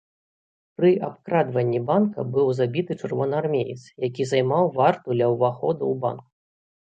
Пры 0.77 0.89
абкрадванні 1.07 1.81
банка 1.89 2.23
быў 2.37 2.47
забіты 2.61 2.97
чырвонаармеец, 3.03 3.77
які 4.07 4.23
займаў 4.31 4.63
варту 4.79 5.09
ля 5.23 5.27
ўвахода 5.35 5.79
ў 5.81 5.93
банк. 6.07 6.25